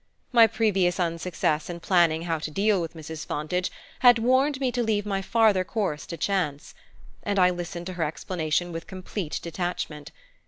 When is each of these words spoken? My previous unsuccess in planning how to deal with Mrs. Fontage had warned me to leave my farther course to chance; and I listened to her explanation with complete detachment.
My 0.31 0.47
previous 0.47 0.99
unsuccess 0.99 1.69
in 1.69 1.79
planning 1.79 2.23
how 2.23 2.39
to 2.39 2.49
deal 2.49 2.81
with 2.81 2.95
Mrs. 2.95 3.23
Fontage 3.23 3.71
had 3.99 4.17
warned 4.17 4.59
me 4.59 4.71
to 4.71 4.81
leave 4.81 5.05
my 5.05 5.21
farther 5.21 5.63
course 5.63 6.07
to 6.07 6.17
chance; 6.17 6.73
and 7.21 7.37
I 7.37 7.51
listened 7.51 7.85
to 7.85 7.93
her 7.93 8.03
explanation 8.03 8.71
with 8.71 8.87
complete 8.87 9.39
detachment. 9.43 10.11